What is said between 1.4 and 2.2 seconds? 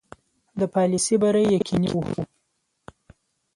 یقیني وو.